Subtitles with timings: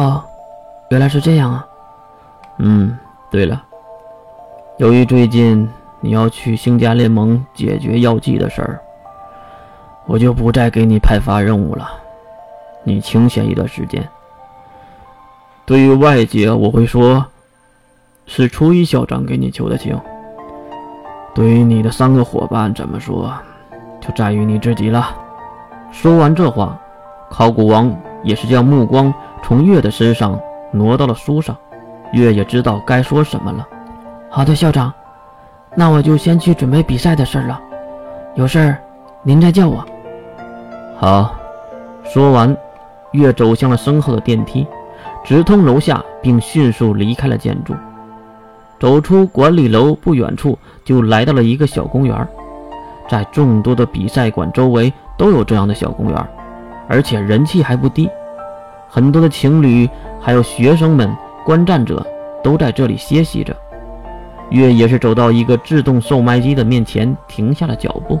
[0.00, 0.24] 哦，
[0.88, 1.66] 原来是这样啊。
[2.56, 2.98] 嗯，
[3.30, 3.62] 对了，
[4.78, 5.68] 由于最近
[6.00, 8.80] 你要去星家联盟解决药剂的事儿，
[10.06, 11.86] 我就不再给你派发任务了。
[12.82, 14.02] 你清闲一段时间。
[15.66, 17.22] 对于外界，我会说，
[18.24, 20.00] 是初一校长给你求的情。
[21.34, 23.30] 对于你的三个伙伴怎么说，
[24.00, 25.14] 就在于你自己了。
[25.92, 26.80] 说完这话，
[27.28, 29.12] 考古王也是将目光
[29.42, 30.38] 从月的身上
[30.72, 31.56] 挪到了书上。
[32.12, 33.66] 月也知道该说什么了。
[34.28, 34.92] 好的，校长，
[35.74, 37.60] 那我就先去准备比赛的事了。
[38.34, 38.78] 有事儿
[39.22, 39.84] 您再叫我。
[40.98, 41.36] 好。
[42.02, 42.56] 说完，
[43.12, 44.66] 月走向了身后的电梯，
[45.22, 47.72] 直通楼下，并迅速离开了建筑。
[48.80, 52.28] 走出管理楼不远处，就来到了一个小公园。
[53.08, 56.28] 在众多的比赛馆周围都有这样的小公园，
[56.90, 58.10] 而且人气还不低。
[58.88, 59.88] 很多的情侣，
[60.20, 61.10] 还有学生们。
[61.42, 62.06] 观战者
[62.44, 63.56] 都在这里歇息着，
[64.50, 68.20] 月也是走到一个自动售卖机的面前，停下了脚步。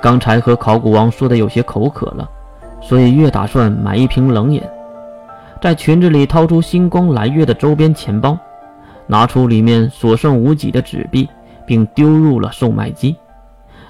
[0.00, 2.26] 刚才和考古王说的有些口渴了，
[2.80, 4.62] 所以月打算买一瓶冷饮。
[5.60, 8.38] 在裙子里掏出星光蓝月的周边钱包，
[9.08, 11.28] 拿出里面所剩无几的纸币，
[11.66, 13.16] 并丢入了售卖机，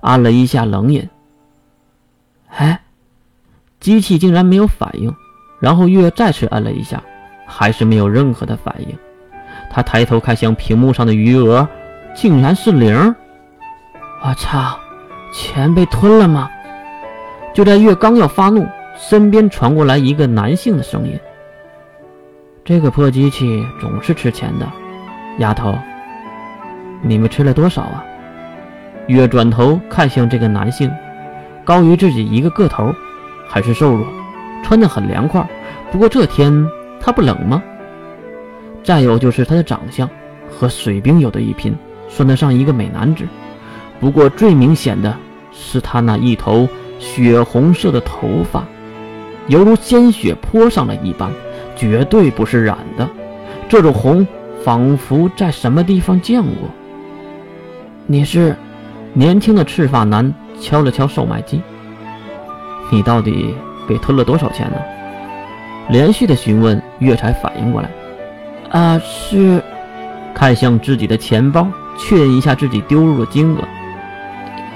[0.00, 1.06] 按了一下冷饮。
[2.48, 2.80] 哎，
[3.82, 5.14] 机器竟然没有反应，
[5.60, 7.02] 然后月再次按了一下。
[7.44, 8.96] 还是没有任何的反应。
[9.70, 11.68] 他抬头看向屏幕上的余额，
[12.14, 13.14] 竟然是零。
[14.22, 14.78] 我操，
[15.34, 16.50] 钱被吞了吗？
[17.52, 18.66] 就在月刚要发怒，
[18.96, 21.18] 身边传过来一个男性的声音
[22.64, 24.66] ：“这个破机器总是吃钱的，
[25.38, 25.76] 丫头，
[27.02, 28.02] 你们吃了多少啊？”
[29.08, 30.90] 月转头看向这个男性，
[31.64, 32.94] 高于自己一个个头，
[33.48, 34.06] 还是瘦弱，
[34.62, 35.46] 穿得很凉快。
[35.90, 36.66] 不过这天。
[37.04, 37.60] 他不冷吗？
[38.84, 40.08] 再有就是他的长相
[40.48, 41.74] 和水兵有的一拼，
[42.08, 43.24] 算得上一个美男子。
[43.98, 45.12] 不过最明显的
[45.50, 46.68] 是他那一头
[47.00, 48.64] 血红色的头发，
[49.48, 51.28] 犹如鲜血泼上了一般，
[51.74, 53.10] 绝对不是染的。
[53.68, 54.24] 这种红
[54.62, 56.70] 仿佛在什么地方见过。
[58.06, 58.56] 你是
[59.12, 61.60] 年轻的赤发男，敲了敲售卖机。
[62.92, 63.54] 你到底
[63.88, 64.76] 给吞了多少钱呢？
[65.88, 67.88] 连续的询问，月才反应过来，
[68.70, 69.62] 啊，是，
[70.34, 71.66] 看向自己的钱包，
[71.98, 73.64] 确认一下自己丢入的金额，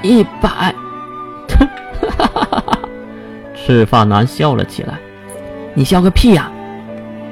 [0.03, 0.75] 一百。
[3.54, 4.94] 赤发男笑了起来，
[5.75, 6.50] 你笑个屁呀！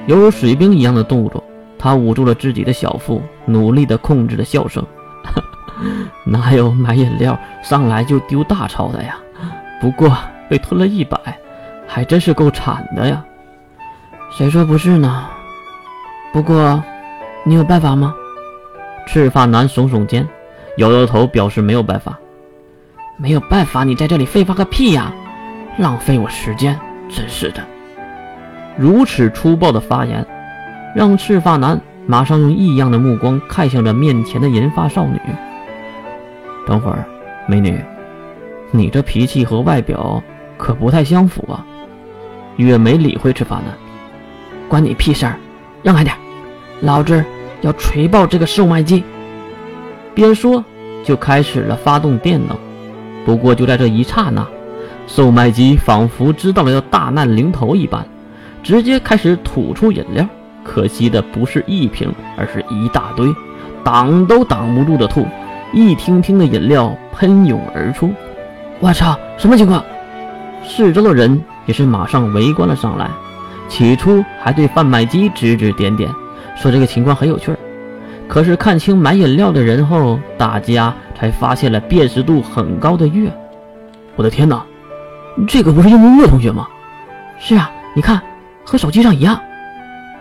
[0.07, 1.43] 犹如水兵一样的动作，
[1.79, 4.85] 他捂住了自己的小腹，努力的控制着笑声。
[6.25, 9.17] 哪有买饮料上来就丢大钞的呀？
[9.81, 10.15] 不过
[10.55, 11.19] 被吞了一百，
[11.85, 13.25] 还真是够惨的呀。
[14.31, 15.27] 谁说不是呢？
[16.33, 16.81] 不过，
[17.43, 18.15] 你有办法吗？
[19.05, 20.25] 赤发男耸耸肩，
[20.77, 22.17] 摇摇头，表示没有办法。
[23.17, 23.83] 没有办法？
[23.83, 25.13] 你在这里废话个屁呀！
[25.77, 26.79] 浪费我时间，
[27.09, 27.61] 真是的！
[28.77, 30.25] 如此粗暴的发言，
[30.95, 35.21] 让赤发男马上用异样的目光看向着面前的银发少女。
[36.65, 37.05] 等会儿，
[37.49, 37.85] 美女，
[38.71, 40.23] 你这脾气和外表
[40.57, 41.65] 可不太相符啊！
[42.57, 43.67] 月没理会赤发男。
[44.69, 45.39] 关你屁事儿！
[45.83, 46.17] 让开点，
[46.81, 47.25] 老子
[47.61, 49.05] 要锤爆这个售卖机！
[50.15, 50.65] 边说
[51.03, 52.57] 就开始了发动电能。
[53.25, 54.47] 不过就在这一刹那，
[55.07, 58.07] 售卖机仿佛知道了要大难临头一般，
[58.63, 60.27] 直接开始吐出饮料。
[60.63, 63.29] 可惜的不是一瓶，而是一大堆，
[63.83, 65.27] 挡都挡不住的吐，
[65.73, 68.11] 一听听的饮料喷涌而出。
[68.81, 69.85] 我操，什么情况？
[70.65, 73.11] 四周的人也是马上围观了上来。
[73.69, 76.11] 起初还对贩卖机指指点点，
[76.57, 77.59] 说这个情况很有趣儿。
[78.29, 83.31] 可是看清买饮料的人后，大家才发现了辨识度很高的月。
[84.17, 84.65] 我的天哪，
[85.47, 86.69] 这个不是樱木月同学吗？
[87.39, 88.21] 是啊，你看，
[88.65, 89.39] 和手机上一样。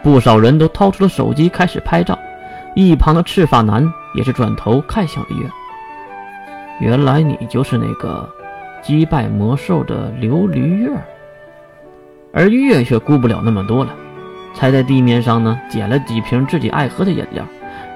[0.02, 2.18] 不少人都掏出了手机开始拍照，
[2.76, 3.86] 一旁的赤发男
[4.16, 5.50] 也是转头看向了月。
[6.80, 8.28] 原来你就是那个
[8.84, 10.92] 击败魔兽的琉璃月。
[12.34, 13.96] 而月却顾不了那么多了，
[14.54, 17.46] 才在地面上呢捡了几瓶自己爱喝的饮料，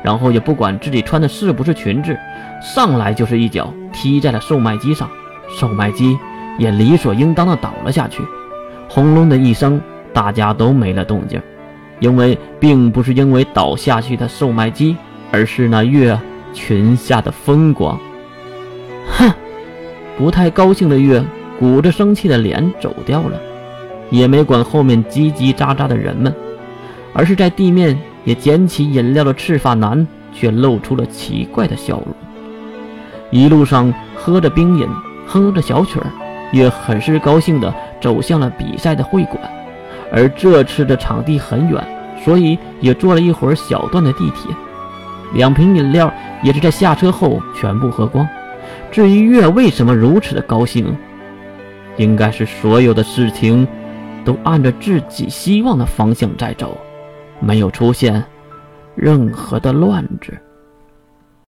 [0.04, 2.18] 然后也不管自己穿的是不是裙子，
[2.62, 5.10] 上来就是一脚踢在了售卖机上，
[5.50, 6.18] 售卖机
[6.60, 8.22] 也理所应当的倒了下去。
[8.88, 9.82] 轰隆的一声，
[10.14, 11.42] 大家都没了动静，
[12.00, 14.96] 因为并不是因为倒下去的售卖机，
[15.32, 16.18] 而是那月
[16.54, 18.00] 裙下的风光。
[20.18, 21.24] 不太高兴的月
[21.60, 23.40] 鼓着生气的脸走掉了。
[24.10, 26.34] 也没管后面叽叽喳喳的人们，
[27.12, 32.08] 而是在地面也捡起饮料的赤发男却露出了奇怪的笑容。
[33.32, 34.88] 一路上喝着冰饮，
[35.28, 36.08] 哼着小曲儿，
[36.54, 39.38] 也很是高兴地走向了比赛的会馆。
[40.10, 41.86] 而这次的场地很远，
[42.24, 44.56] 所以也坐了一会儿小段的地铁。
[45.34, 46.10] 两瓶饮料
[46.42, 48.26] 也是在下车后全部喝光。
[48.92, 50.96] 至于月为什么如此的高兴，
[51.98, 53.68] 应该是所有的事情
[54.24, 56.78] 都按照自己希望的方向在走，
[57.40, 58.24] 没有出现
[58.96, 60.38] 任何的乱子。